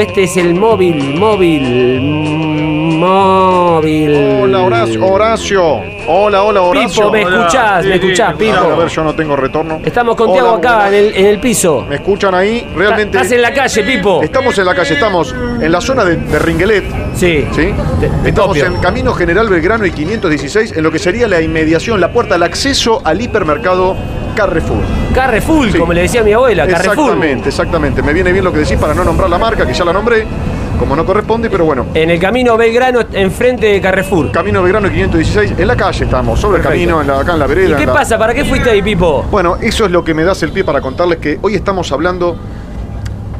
[0.00, 2.51] Este es el móvil, móvil,
[3.02, 4.14] móvil.
[4.42, 5.06] Hola, Horacio.
[5.06, 5.80] Horacio.
[6.06, 6.88] Hola, hola, Horacio.
[6.88, 7.38] Pipo, ¿me Hola.
[7.38, 7.84] escuchás?
[7.84, 8.48] ¿Me sí, escuchás, sí.
[8.50, 8.76] A Pipo?
[8.76, 9.80] ver, yo no tengo retorno.
[9.84, 11.84] Estamos con Tiago Hola, acá en el, en el piso.
[11.88, 12.66] ¿Me escuchan ahí?
[12.76, 13.16] Realmente.
[13.18, 14.22] Estás en la calle, Pipo.
[14.22, 16.84] Estamos en la calle, estamos en la zona de, de Ringuelet.
[17.14, 17.46] Sí.
[17.52, 17.74] ¿Sí?
[18.00, 18.66] Te- te Estamos copio.
[18.66, 22.42] en Camino General Belgrano y 516, en lo que sería la inmediación, la puerta, el
[22.42, 23.96] acceso al hipermercado
[24.36, 24.78] Carrefour.
[25.14, 25.78] Carrefour, Sí.
[25.78, 26.92] como le decía mi abuela, Carrefour.
[26.94, 28.02] Exactamente, exactamente.
[28.02, 30.24] Me viene bien lo que decís para no nombrar la marca, que ya la nombré,
[30.82, 31.86] como no corresponde, pero bueno.
[31.94, 34.32] En el camino Belgrano, enfrente de Carrefour.
[34.32, 37.38] Camino Belgrano y 516, en la calle estamos, sobre el camino, en la- acá en
[37.38, 37.76] la vereda.
[37.76, 38.18] ¿Y qué la- pasa?
[38.18, 39.22] ¿Para qué fuiste ahí, Pipo?
[39.30, 42.36] Bueno, eso es lo que me das el pie para contarles que hoy estamos hablando,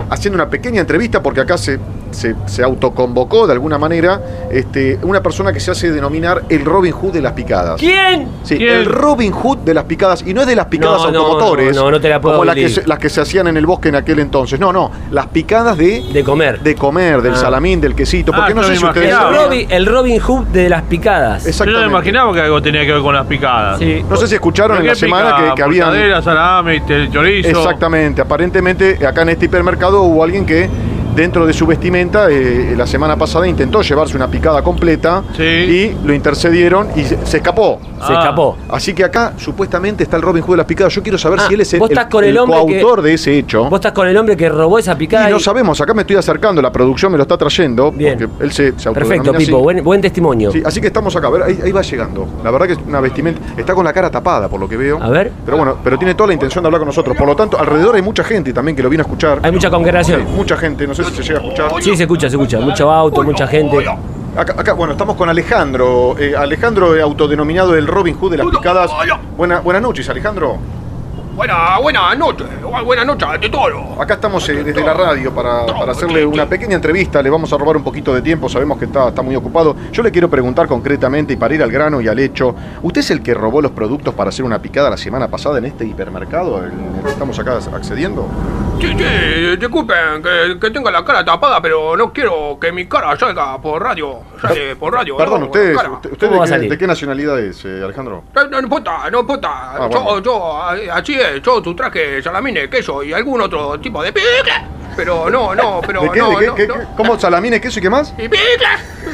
[0.09, 1.81] haciendo una pequeña entrevista, porque acá se,
[2.13, 6.93] se, se autoconvocó de alguna manera este, una persona que se hace denominar el Robin
[6.93, 7.81] Hood de las picadas.
[7.81, 8.29] ¿Quién?
[8.43, 8.71] Sí, ¿Quién?
[8.77, 11.85] el Robin Hood de las picadas, y no es de las picadas No, automotores, no,
[11.85, 13.67] no, no te la puedo como las que, se, las que se hacían en el
[13.67, 14.59] bosque en aquel entonces.
[14.61, 16.61] No, no, las picadas de, De comer.
[16.61, 17.37] de comer, del Ah.
[17.37, 20.47] salamín, del quesito, porque Ah, no yo sé si ustedes el, Robin, el Robin Hood
[20.49, 21.43] de las picadas.
[21.45, 21.81] Yo Exactamente.
[21.81, 23.79] no me imaginaba que algo tenía que ver con las picadas.
[23.79, 24.05] Sí.
[24.09, 26.23] No sé si escucharon en ¿Pero la semana que, que habían...
[26.23, 27.49] Salame, chorizo.
[27.49, 30.69] Exactamente, aparentemente acá en este hipermercado hubo alguien que
[31.15, 35.43] dentro de su vestimenta eh, la semana pasada intentó llevarse una picada completa Sí.
[35.43, 37.79] y lo intercedieron y se, se escapó.
[38.07, 38.19] Se Ah.
[38.21, 38.57] escapó.
[38.69, 40.93] Así que acá supuestamente está el Robin Hood de las picadas.
[40.95, 42.81] Yo quiero saber Ah, si él es el, vos estás con el el hombre que-
[42.81, 43.65] coautor de ese hecho.
[43.65, 45.29] Vos estás con el hombre que robó esa picada.
[45.29, 48.19] Y no y- sabemos, acá me estoy acercando, la producción me lo está trayendo, Bien.
[48.19, 49.59] porque él se, se Perfecto, Pipo.
[49.61, 50.51] Buen, buen testimonio.
[50.51, 52.27] Sí, así que estamos acá, a ver, ahí, ahí va llegando.
[52.43, 53.41] La verdad que es una vestimenta.
[53.57, 55.01] Está con la cara tapada, por lo que veo.
[55.03, 55.31] A ver.
[55.45, 57.17] Pero bueno, pero tiene toda la intención de hablar con nosotros.
[57.17, 59.39] Por lo tanto, alrededor hay mucha gente también que lo vino a escuchar.
[59.43, 60.25] Hay mucha Sí, congregación.
[60.35, 61.83] mucha gente, no sé si se llega a escuchar.
[61.83, 62.59] Sí, se escucha, se escucha.
[62.61, 63.85] Mucho auto, mucha gente.
[64.37, 66.17] Acá, acá, bueno, estamos con Alejandro.
[66.19, 68.91] eh, Alejandro, eh, autodenominado el Robin Hood de las picadas.
[69.37, 70.57] Buena- buenas noches, Alejandro.
[71.35, 72.45] Buena, buena noche,
[72.85, 73.99] buena noche ante todo.
[73.99, 77.23] Acá estamos eh, desde la radio para, para hacerle una pequeña entrevista.
[77.23, 79.75] Le vamos a robar un poquito de tiempo, sabemos que está, está muy ocupado.
[79.93, 82.55] Yo le quiero preguntar concretamente y para ir al grano y al hecho.
[82.83, 85.65] ¿Usted es el que robó los productos para hacer una picada la semana pasada en
[85.65, 86.71] este hipermercado el
[87.03, 88.27] que estamos acá accediendo?
[88.83, 93.17] Sí, sí, disculpen que, que tenga la cara tapada, pero no quiero que mi cara
[93.17, 94.23] salga por radio.
[94.41, 95.17] Sale por radio.
[95.17, 96.71] Perdón, no, ¿usted, usted, usted ¿Cómo va a de, qué, salir?
[96.71, 98.25] de qué nacionalidad es, eh, Alejandro?
[98.35, 99.49] No, no importa, no importa.
[99.53, 100.19] Ah, yo, bueno.
[100.19, 100.63] yo,
[100.93, 104.53] así es, yo tu traje, salamines, queso y algún otro tipo de picle.
[104.97, 106.19] Pero no, no, pero ¿De qué?
[106.19, 106.47] no, ¿De qué?
[106.49, 106.75] no, ¿Qué- no.
[106.75, 106.81] qué?
[106.97, 108.13] ¿Cómo salamines, queso y qué más?
[108.19, 108.49] Y picle.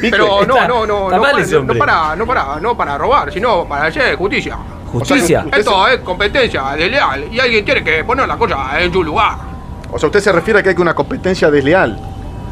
[0.01, 3.67] Pero no, Está- no, no, no, para, no, para, no para, no para robar, sino
[3.69, 4.57] para hacer justicia.
[4.91, 5.45] Justicia.
[5.55, 9.48] Esto es competencia desleal y alguien tiene que poner la cosa en su lugar.
[9.91, 11.97] O sea, usted se refiere a que hay una competencia desleal.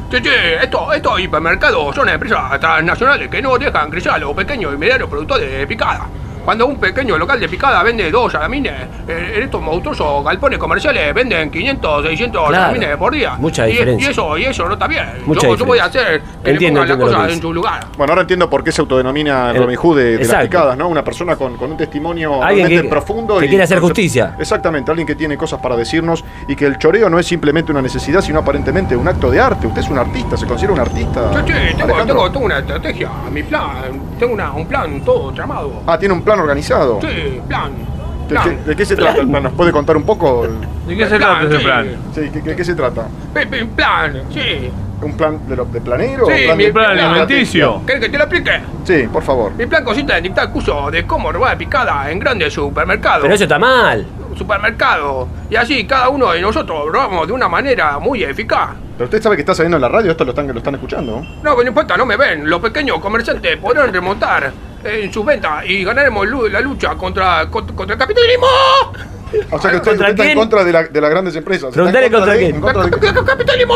[0.09, 0.30] Sí, sí,
[0.62, 5.09] esto- estos hipermercados son empresas transnacionales que no dejan crecer a los pequeños y medianos
[5.09, 6.08] productores de picada.
[6.47, 8.72] Cuando un pequeño local de picada vende dos salamines,
[9.06, 12.63] eh, en estos monstruosos galpones comerciales venden 500, 600 Claro.
[12.68, 13.35] salamines por día.
[13.38, 14.08] Mucha y, diferencia.
[14.08, 15.03] Y eso, y eso no está bien.
[15.25, 17.53] Mucha yo, yo voy a hacer que Entiendo, le pongan entiendo las cosas en su
[17.53, 17.88] lugar.
[17.97, 20.78] Bueno, ahora entiendo por qué se autodenomina el El- Robin Hood de, de las picadas,
[20.78, 20.88] ¿no?
[20.88, 23.40] Una persona con, con un testimonio Alguien realmente que- profundo.
[23.40, 24.38] que quiere hacer justicia.
[24.40, 27.81] Exactamente, alguien que tiene cosas para decirnos y que el choreo no es simplemente una
[27.81, 29.68] necesidad, sino aparentemente un acto de arte.
[29.68, 31.30] Usted es un artista, se considera un artista.
[31.46, 33.68] Sí, sí, tengo, tengo, tengo una estrategia, mi plan,
[34.18, 35.84] tengo una, un plan todo tramado.
[35.86, 37.00] Ah, tiene un plan organizado.
[37.02, 37.72] Sí, plan.
[38.28, 38.44] ¿De, plan.
[38.64, 39.44] qué, de qué se trata el plan?
[39.44, 40.48] ¿Nos puede contar un poco?
[40.88, 41.64] ¿De qué se trata ese sí.
[41.64, 41.88] plan?
[42.14, 43.08] Sí, ¿qué, qué- qué se trata?
[43.34, 44.70] Pe- plan, sí.
[45.02, 46.25] ¿Un plan de, lo- de planero?
[46.25, 47.81] Sí, ¿Un plan mi de- plan de- alimenticio.
[47.86, 48.52] ¿Querés que te lo explique?
[48.84, 49.53] Sí, por favor.
[49.53, 53.22] Mi plan consiste en dictar cursos de cómo robar picada en grandes supermercados.
[53.22, 54.06] Pero eso está mal.
[54.36, 55.28] Supermercados.
[55.50, 58.69] Y así cada uno de nosotros robamos de una manera muy eficaz.
[58.98, 61.18] Pero usted sabe que está saliendo en la radio, esto lo están, lo están escuchando.
[61.18, 61.22] ¿no?
[61.22, 62.50] No, pero no importa, no me ven.
[62.50, 64.52] Los pequeños comerciantes podrán remontar
[64.88, 68.48] en sus ventas y ganaremos la lucha contra, contra, contra el capitalismo.
[69.52, 70.38] O sea que usted, ¿Contra usted está en quién?
[70.38, 71.74] contra de, la- de las grandes empresas.
[71.74, 72.62] Preguntale contra de- quién.
[72.62, 73.75] contra de- ¡Ca- ca- ¡Capitalismo!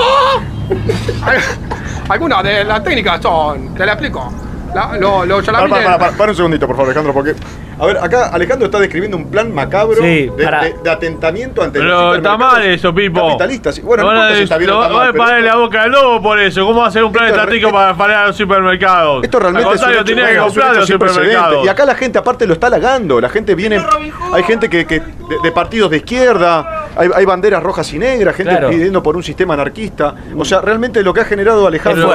[2.09, 3.73] Algunas de las técnicas son.
[3.75, 4.31] Te la explico.
[4.73, 7.35] La- lo- los Para, para, para, para un segundito, por favor, Alejandro, porque.
[7.79, 11.63] A ver, acá Alejandro está describiendo un plan macabro Sí, de, para- de- de atentamiento
[11.63, 13.25] ante los Pero está mal eso, Pipo.
[13.27, 13.81] Capitalistas.
[13.81, 15.91] Bueno, no a importa si está bien o lo- está mal, pero la boca al
[15.91, 16.65] lobo por eso.
[16.65, 19.23] ¿Cómo va a ser un plan estratégico re- para parar a los supermercados?
[19.23, 21.65] Esto realmente Al es un hecho, tenía que comprar los supermercados.
[21.65, 23.19] Y acá la gente aparte lo está halagando.
[23.19, 23.83] La gente viene.
[24.31, 28.35] Hay gente que, que- de, de partidos de izquierda, hay, hay banderas rojas y negras,
[28.35, 28.69] gente Claro.
[28.69, 30.15] pidiendo por un sistema anarquista.
[30.37, 32.11] O sea, realmente lo que ha generado Alejandro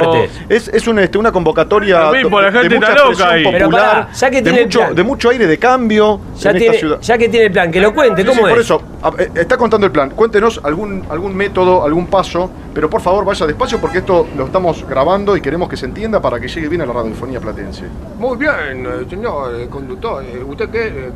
[0.49, 3.43] Es es, es una, este, una convocatoria Pipo, la de gente mucha está loca ahí.
[3.43, 6.75] Pero popular, pará, ya que de, tiene mucho, de aire de cambio Ya, en tiene,
[6.75, 7.01] esta ciudad.
[7.01, 8.49] ya que tiene el plan, que lo cuente, Sí, ¿cómo sí, es?
[8.49, 8.81] por eso,
[9.19, 10.09] eh, está contando el plan.
[10.11, 14.85] Cuéntenos algún, algún método, algún paso, pero por favor vaya despacio porque esto lo estamos
[14.87, 17.83] grabando y queremos que se entienda para que llegue bien a la radiofonía platense.
[18.17, 20.23] Muy bien, eh, señor eh, conductor.
[20.47, 20.87] ¿Usted qué?
[20.87, 21.11] eh,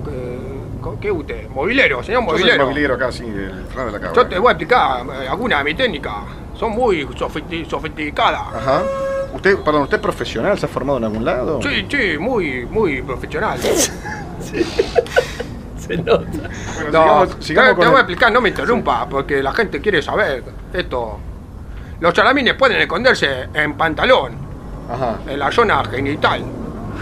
[0.82, 1.50] qué- ¿Qué usted?
[1.50, 2.66] Movilero, señor Yo soy movilero.
[2.66, 4.16] movilero acá, sí, el Fran de la Cabra.
[4.16, 6.24] Yo te voy a explicar eh, alguna de mi técnica.
[6.58, 8.42] son muy sofisti- sofisticadas.
[8.56, 8.84] Ajá.
[9.34, 10.60] ¿Usted, perdón, ¿usted es profesional?
[10.60, 11.60] ¿Se ha formado en algún lado?
[11.62, 13.58] Sí, sí, muy, muy profesional.
[15.78, 16.26] Se nota.
[16.76, 19.54] Bueno, No, sigamos, sigamos te, con te voy a explicar, no me interrumpa, porque la
[19.54, 20.44] gente quiere saber
[20.74, 21.20] esto.
[22.00, 24.34] Los salamines pueden esconderse en pantalón,
[24.92, 25.20] Ajá.
[25.28, 26.44] en la zona genital.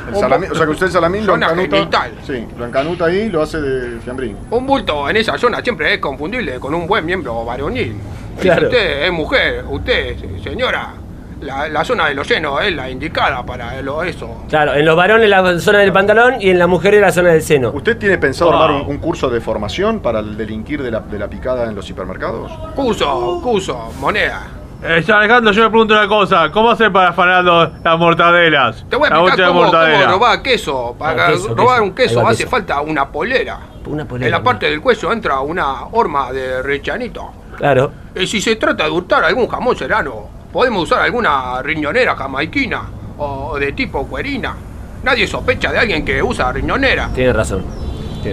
[0.10, 1.78] El salamín- o sea que usted el salamín lo Zona encanuta.
[1.78, 2.12] genital.
[2.26, 4.38] Sí, lo encanuta ahí y lo hace de fiambrín.
[4.50, 7.96] Un bulto en esa zona siempre es confundible con un buen miembro varonil.
[8.40, 8.62] Claro.
[8.62, 10.94] Si usted es mujer, usted, señora,
[11.42, 14.44] la, la zona de los senos es la indicada para lo, eso.
[14.50, 17.42] Claro, en los varones la zona del pantalón y en las mujeres la zona del
[17.42, 17.72] seno.
[17.74, 18.62] ¿Usted tiene pensado Wow.
[18.62, 21.76] armar un, un curso de formación para el delinquir de la, de la picada en
[21.76, 22.52] los hipermercados?
[22.76, 24.42] Cuso, cuso, moneda.
[24.82, 26.50] Eh, Alejandro, yo me pregunto una cosa.
[26.52, 28.86] ¿Cómo hacer para afanar los- las mortadelas?
[28.90, 30.08] Te voy a La explicar cómo, cómo mortadela.
[30.12, 30.96] robar queso.
[30.98, 31.84] Para Ah, queso, robar queso.
[31.84, 32.50] un queso Ahí va, hace queso.
[32.50, 33.60] falta una polera.
[33.86, 34.44] Una polera, En la ¿no?
[34.44, 37.30] parte del cuello entra una horma de rechanito.
[37.58, 37.92] Claro.
[38.16, 42.84] Y si se trata de hurtar algún jamón serrano, podemos usar alguna riñonera jamaiquina
[43.18, 44.56] o de tipo cuerina.
[45.04, 47.10] Nadie sospecha de alguien que usa riñonera.
[47.14, 47.66] Tiene razón.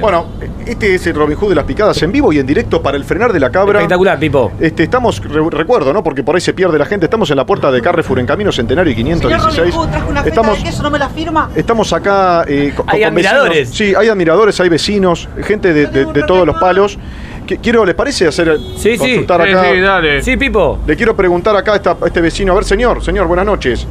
[0.01, 0.27] Bueno,
[0.67, 3.05] este es el Robin Hood de las picadas en vivo y en directo para el
[3.05, 3.79] frenar de la cabra.
[3.81, 4.53] Espectacular, Pipo.
[4.61, 6.03] Este, estamos, re- recuerdo, ¿no?
[6.03, 7.07] Porque por ahí se pierde la gente.
[7.07, 9.57] Estamos en la puerta de Carrefour en Camino Centenario y Señor 516.
[9.59, 11.51] Robin Hood, trajo una Estamos, de queso, ¿no me la firma?
[11.55, 13.71] estamos acá eh, co- Hay con admiradores.
[13.71, 13.77] vecinos.
[13.77, 16.99] Sí, hay admiradores, hay vecinos, gente de, de- de todos los palos.
[17.63, 18.99] Quiero, ¿les parece hacer Sí, sí.
[18.99, 19.65] consultar Sí, acá?
[19.73, 20.23] sí, dale.
[20.23, 20.81] Sí, Pipo.
[20.87, 23.87] Le quiero preguntar acá a, esta- a este vecino, a ver, señor, señor, buenas noches.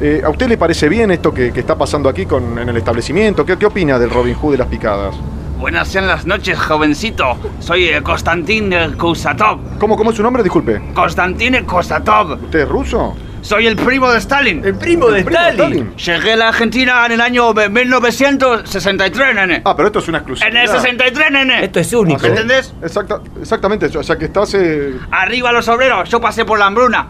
[0.00, 2.76] Eh, ¿A usted le parece bien esto que, que está pasando aquí con, en el
[2.76, 3.44] establecimiento?
[3.44, 5.14] ¿Qué, ¿Qué opina del Robin Hood de las picadas?
[5.62, 7.38] Buenas sean las noches, jovencito.
[7.60, 9.60] Soy eh, Konstantin eh, Kusatov.
[9.78, 10.42] ¿Cómo, ¿Cómo es su nombre?
[10.42, 10.82] Disculpe.
[10.92, 12.32] Konstantin Kusatov.
[12.32, 13.16] ¿Usted es ruso?
[13.42, 14.64] Soy el primo de Stalin.
[14.64, 15.94] El primo de ¿El primo de Stalin.
[15.96, 19.62] Llegué a la Argentina en el año 1963, nene.
[19.64, 20.50] Ah, pero esto es una exclusividad.
[20.52, 21.64] en el 63, nene.
[21.64, 22.22] Esto es único.
[22.22, 22.74] ¿Me entendés?
[22.82, 24.54] Exacta, exactamente, o sea que estás...
[24.54, 26.08] eh, Arriba los obreros.
[26.10, 27.06] Yo pasé por la hambruna.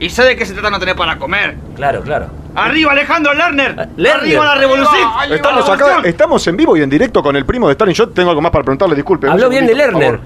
[0.00, 1.56] Y sé de qué se trata no tener para comer.
[1.76, 2.26] Claro, claro.
[2.54, 3.74] Arriba Alejandro Lerner.
[3.78, 4.22] Ah, Lerner.
[4.22, 5.08] Arriba la revolución.
[5.16, 7.94] Va, estamos la acá, estamos en vivo y en directo con el primo de Stalin.
[7.94, 9.28] Yo tengo algo más para preguntarle, disculpe.
[9.28, 10.20] Habló bien de Lerner.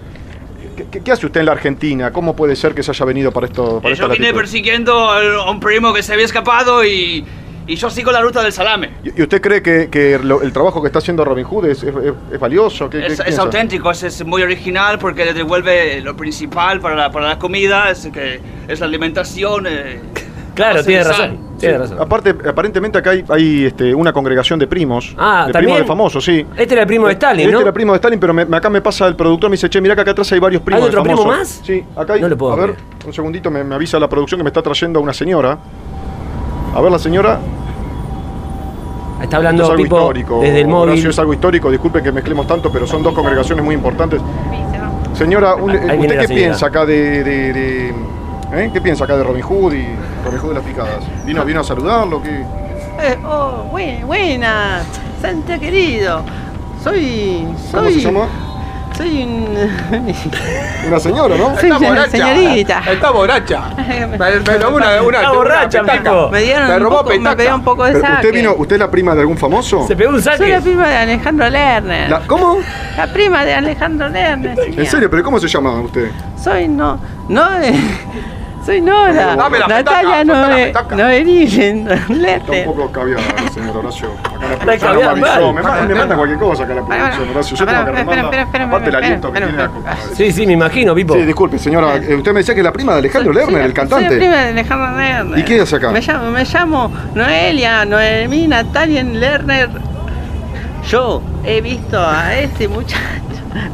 [0.77, 2.13] ¿Qué, qué- qué hace usted en la Argentina?
[2.13, 3.81] ¿Cómo puede ser que se haya venido para esto?
[3.81, 7.25] Para Eh, esta Yo vine persiguiendo a un primo que se había escapado y,
[7.67, 8.91] y yo sigo la ruta del salame.
[9.03, 11.89] ¿Y usted cree que, que lo- el trabajo que está haciendo Robin Hood es, es-
[11.97, 12.89] es- es valioso?
[12.89, 13.43] ¿Qué, qué Es, es piensa?
[13.43, 17.91] auténtico, es, es muy original porque le devuelve lo principal para la, para la comida,
[17.91, 19.67] es, que es la alimentación.
[19.67, 20.01] eh,
[20.55, 21.48] Claro, tiene razón.
[21.59, 21.99] Tiene razón.
[22.01, 25.15] Aparte, aparentemente acá hay, hay, este, una congregación de primos.
[25.19, 25.75] Ah, de ¿también?
[25.75, 26.47] primos de famosos, sí.
[26.57, 27.61] Este era el primo de Stalin, Este ¿no?
[27.61, 29.95] era primo de Stalin, pero me- acá me pasa el productor, me dice, che, mirá
[29.95, 31.39] que acá atrás hay varios primos ¿Hay otro de primo famosos".
[31.41, 31.61] más?
[31.65, 32.21] Sí, acá hay.
[32.21, 32.81] No le puedo a ver, creer.
[33.07, 35.59] un segundito, me, me avisa la producción que me está trayendo una señora.
[36.75, 37.39] A ver, la señora.
[39.15, 40.41] Está Esto hablando es algo Pipo histórico.
[40.41, 40.91] desde el móvil.
[40.93, 44.21] Horacio, es algo histórico, disculpen que mezclemos tanto, pero son dos congregaciones muy importantes.
[45.15, 46.27] Señora, un- ¿usted qué señora.
[46.29, 47.88] piensa acá de, de- de-
[48.53, 48.71] ¿eh?
[48.73, 49.87] ¿Qué piensa acá de Robin Hood y
[50.25, 51.05] Robin Hood de las picadas?
[51.25, 52.23] ¿Vino, vino a saludarlo?
[52.23, 52.45] ¿Qué?
[53.01, 54.81] Eh, oh, buen- buena,
[55.23, 56.23] Santa querido.
[56.83, 57.47] Soy.
[57.71, 58.27] soy ¿Cómo se llama?
[58.97, 59.49] Soy un.
[60.89, 61.55] Una señora, ¿no?
[61.57, 62.11] Soy Está una borracha.
[62.11, 62.83] señorita.
[62.91, 63.63] Está borracha.
[63.79, 66.03] Me, me robó una, una, Está una borracha, petaca.
[66.03, 66.29] Pipo.
[66.31, 67.37] me dieron Me un robó poco, me petaca.
[67.37, 68.27] pedía un poco de Pero, saque.
[68.27, 69.87] ¿Usted vino, usted es la prima de algún famoso?
[69.87, 70.61] Se pegó un Soy la saque.
[70.63, 72.11] prima de Alejandro Lerner.
[72.11, 72.59] La- ¿Cómo?
[72.97, 74.59] La prima de Alejandro Lerner.
[74.77, 75.09] ¿En serio?
[75.11, 76.11] ¿Pero cómo se llama usted?
[76.43, 76.99] Soy no.
[77.29, 77.47] No.
[78.65, 79.35] Soy Nora.
[79.37, 80.97] Dame la Natalia petaca, no soltá la petaca.
[80.97, 83.21] Noelín Está un poco caviar,
[83.53, 84.09] señor Horacio.
[84.25, 85.21] Acá la producción no me avisó.
[85.21, 85.55] mal.
[85.55, 87.57] Me, manda- me manda cualquier cosa acá la producción, Horacio.
[87.57, 88.43] Yo tengo que Espera, espera, remarla.
[88.43, 90.15] espera, Aparte el espera, aliento que espera, tiene.
[90.17, 91.15] Sí, sí, me imagino, Pipo.
[91.15, 91.95] Sí, disculpe, señora.
[91.95, 94.07] Usted me decía que es la prima de Alejandro Lerner, el cantante.
[94.09, 95.39] Soy la prima de Alejandro Lerner.
[95.39, 95.91] ¿Y qué hace acá?
[95.91, 99.71] Me llamo, me llamo Noelia, Noemí, Natalia Lerner.
[100.89, 102.99] Yo he visto a este muchacho,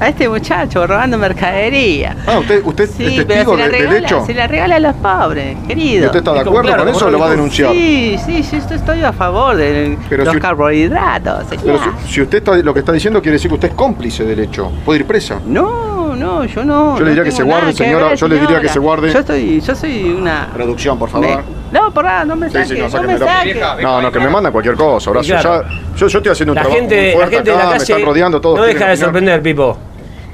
[0.00, 2.16] a este muchacho robando mercadería.
[2.26, 4.26] Ah, usted, usted Sí, es pero testigo se la, de- del regala, hecho.
[4.26, 6.06] se la regala a los pobres, ¿Y querido.
[6.06, 7.72] usted está de acuerdo claro, con eso o lo va a denunciar?
[7.72, 11.44] Sí, sí, sí, yo estoy a favor de Pero los si- carbohidratos.
[11.62, 14.24] Pero si, si usted está, lo que está diciendo quiere decir que usted es cómplice
[14.24, 14.70] del hecho.
[14.84, 15.40] Puede ir presa.
[15.46, 16.94] No, no, yo no.
[16.98, 19.12] Yo le no diría que se guarde, señora, yo le diría que se guarde.
[19.12, 20.48] Yo estoy, yo soy una.
[20.54, 21.26] Producción, por favor.
[21.28, 23.26] Me- No, por nada, no me Sí, saque, sí, no, no, me sáquemelo.
[23.26, 23.52] saque.
[23.52, 25.36] Vieja, No, no, que me mandan cualquier cosa, Horacio.
[25.40, 25.62] Claro.
[25.68, 27.64] Ya- yo, yo estoy haciendo un La trabajo gente, muy la fuerte gente de la
[27.64, 28.58] me calle están rodeando todos.
[28.58, 29.78] no deja de sorprender, Pipo.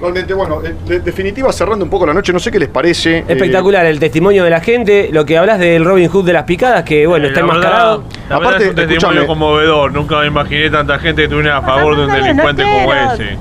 [0.00, 3.18] Realmente, bueno, de, de- definitiva, cerrando un poco la noche, no sé qué les parece.
[3.18, 6.44] eh, Espectacular el testimonio de la gente, lo que hablas del Robin Hood de las
[6.44, 8.04] picadas, que bueno, Eh, está la enmascarado.
[8.30, 9.92] La Aparte, es un testimonio conmovedor.
[9.92, 13.36] Nunca me imaginé tanta gente que estuviera a favor de un delincuente como ese.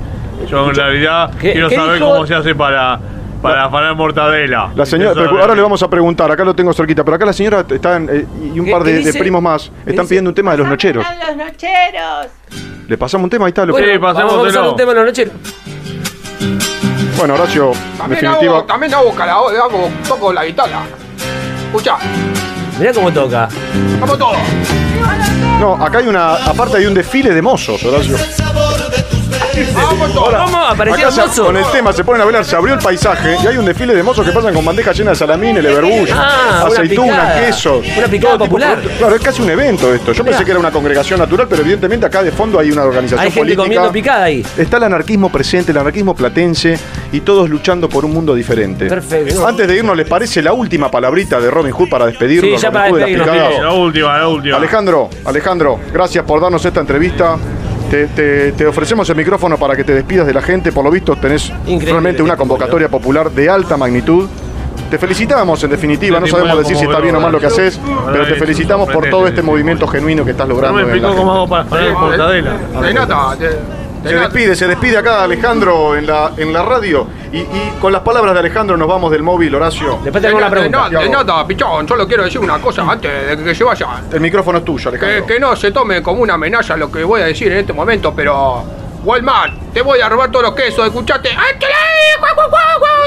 [0.50, 2.12] Yo en realidad ¿Qué- quiero saber dijo?
[2.14, 3.00] cómo se hace para,
[3.42, 4.72] para afanar mortadela.
[4.76, 7.34] La señora, pero ahora le vamos a preguntar, acá lo tengo cerquita, pero acá la
[7.34, 10.10] señora está en, eh, y un ¿Qué- par de, de primos más ¿Qué están dice?
[10.10, 11.06] pidiendo un tema de los nocheros.
[11.28, 12.28] Los nocheros.
[12.88, 13.66] Le pasamos un tema, ahí está.
[13.66, 15.32] lo- Bueno, Sí, vamos a un tema en la noche.
[17.18, 18.58] Bueno, Horacio, También definitiva.
[18.58, 20.82] hago, también hago, calao- hago, toco la guitarra.
[21.68, 21.98] Escuchá,
[22.80, 23.50] Mirá cómo toca.
[24.00, 24.38] vamos todos.
[25.60, 26.36] No, acá hay una.
[26.36, 28.16] Aparte hay un desfile de mozos, Horacio.
[30.32, 30.72] Vamos.
[30.72, 31.46] Apareció Acá se- mozo.
[31.46, 33.96] con el tema se ponen a hablar, se abrió el paisaje y hay un desfile
[33.96, 37.46] de mozos que pasan con bandejas llenas de salamines, leverbush, Ah, una aceitunas, picada.
[37.46, 37.86] quesos.
[37.98, 38.74] Una picada todo tipo de popular.
[38.76, 38.98] productos.
[39.00, 40.12] Claro, es casi un evento esto.
[40.14, 40.32] Yo Mirá.
[40.38, 43.26] pensé que era una congregación natural, pero evidentemente acá de fondo hay una organización Hay
[43.32, 43.64] gente política.
[43.64, 44.46] comiendo picada ahí.
[44.58, 46.78] Está el anarquismo presente, el anarquismo platense
[47.12, 48.88] y todos luchando por un mundo diferente.
[48.88, 49.46] Perfecto.
[49.48, 52.60] Antes de irnos, ¿les parece la última palabrita de Robin Hood para despedirnos?
[52.60, 53.56] Sí, ya Robin para Hood de las despedirnos, picadas?
[53.56, 54.58] Sí, la última, la última.
[54.58, 57.38] Alejandro, Alejandro, gracias por darnos esta entrevista.
[57.90, 60.72] Te, te- te ofrecemos el micrófono para que te despidas de la gente.
[60.72, 64.28] Por lo visto tenés Increíble realmente una convocatoria popular de alta magnitud.
[64.92, 67.80] Te felicitamos en definitiva, no sabemos decir si está bien o mal lo que haces,
[68.12, 70.78] pero te felicitamos por todo este movimiento genuino que estás No logrando.
[70.78, 71.20] me en la explicó gente.
[71.22, 72.58] cómo hago para poner mortadela.
[74.04, 77.06] Se despide, se despide acá Alejandro en la, en la radio.
[77.32, 80.00] Y, y con las palabras de Alejandro nos vamos del móvil, Horacio.
[80.04, 80.90] Después te De, hago una na- de pregunta.
[80.90, 81.88] nada, de nada, pichón.
[81.88, 83.88] Solo quiero decir una cosa antes de que se vaya.
[84.12, 85.26] El micrófono es tuyo, Que, Alejandro.
[85.28, 88.14] que no se tome como una amenaza lo que voy a decir en este momento,
[88.16, 88.64] pero.
[89.02, 91.30] Walmart, te voy a robar todos los quesos, escuchate.
[91.30, 91.56] ¡Ay,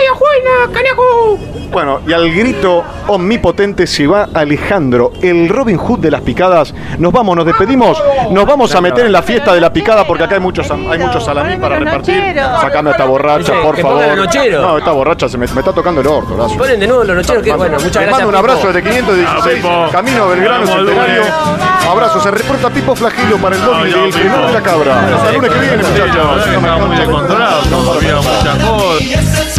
[0.02, 1.38] y canejo!
[1.70, 6.74] Bueno, y al grito omnipotente se va Alejandro, el Robin Hood de las picadas.
[6.98, 7.96] Nos vamos, nos despedimos.
[8.30, 10.98] Nos vamos a meter en la fiesta de la picada porque acá hay muchos, hay
[10.98, 12.34] muchos salamín para repartir.
[12.60, 14.02] Sacame a esta borracha, por favor.
[14.50, 16.36] No, esta borracha se me, me está tocando el orto.
[16.58, 18.12] Ponen de nuevo los nocheros, que bueno, muchas Les gracias.
[18.12, 19.88] mando un abrazo desde 516, Ah, Pipo.
[19.92, 21.22] camino a Belgrano Centenario.
[21.90, 25.06] Abrazo, se reporta Pipo Flagelo para el No, no, del primero de la cabra.
[25.16, 26.16] Hasta el lunes que viene, muchachos.
[26.60, 29.51] no muchas cosas.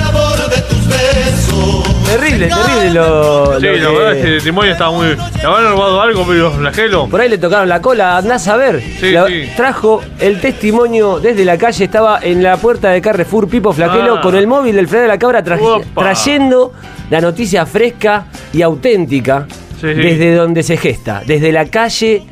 [2.05, 3.59] Terrible, terrible lo.
[3.59, 5.07] Sí, lo la que- verdad ese testimonio estaba muy.
[5.07, 7.07] Le habrán robado algo, pero flagelo.
[7.07, 8.81] Por ahí le tocaron la cola, andás a ver.
[8.99, 9.49] Sí, La- sí.
[9.55, 14.21] Trajo el testimonio desde la calle, estaba en la puerta de Carrefour Pipo Flagelo Ah.
[14.21, 16.01] con el móvil del Fred de la Cabra tra- Opa.
[16.01, 16.73] trayendo
[17.09, 19.93] la noticia fresca y auténtica Sí, sí.
[19.93, 22.23] desde donde se gesta, desde la calle.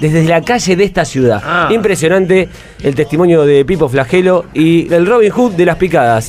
[0.00, 1.42] Desde la calle de esta ciudad.
[1.44, 1.68] Ah.
[1.72, 2.48] Impresionante
[2.84, 6.28] el testimonio de Pipo Flagelo y del Robin Hood de las picadas.